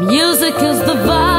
Music 0.00 0.54
is 0.62 0.78
the 0.78 0.94
vibe. 0.94 1.37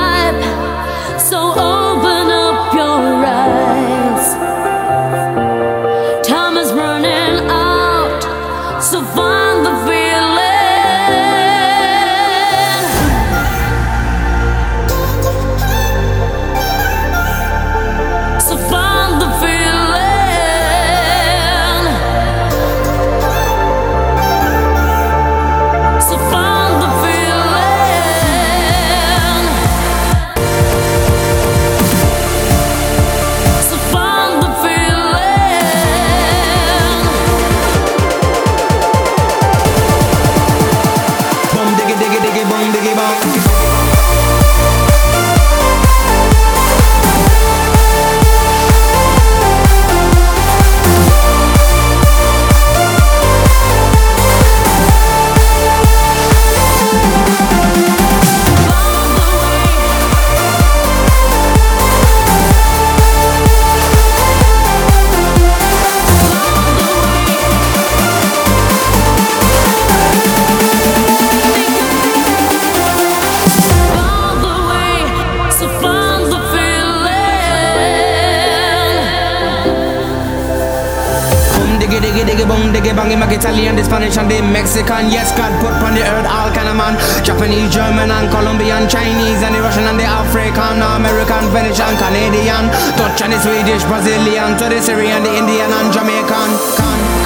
Diggy 81.89 81.99
diggy 82.05 82.23
diggy 82.29 82.45
boom 82.45 82.71
diggy 82.71 82.93
bang. 82.95 83.09
Him 83.09 83.23
Italian, 83.23 83.75
the 83.75 83.83
Spanish 83.83 84.17
and 84.17 84.29
the 84.29 84.41
Mexican. 84.41 85.09
Yes, 85.09 85.33
God 85.33 85.49
put 85.59 85.73
on 85.81 85.97
the 85.97 86.05
earth 86.05 86.29
all 86.29 86.53
kind 86.53 86.69
of 86.69 86.77
man. 86.77 86.93
Japanese, 87.25 87.73
German 87.73 88.11
and 88.11 88.29
Colombian, 88.29 88.87
Chinese 88.87 89.41
and 89.41 89.55
the 89.55 89.61
Russian 89.61 89.89
and 89.89 89.99
the 89.99 90.05
African, 90.05 90.77
American, 90.77 91.49
Venetian, 91.49 91.93
Canadian, 91.97 92.69
Dutch 92.93 93.21
and 93.25 93.33
the 93.33 93.39
Swedish, 93.41 93.83
Brazilian, 93.89 94.53
to 94.61 94.69
the 94.69 94.79
Syrian, 94.81 95.23
the 95.23 95.33
Indian 95.33 95.69
and 95.73 95.89
Jamaican. 95.91 96.49
Can 96.77 97.18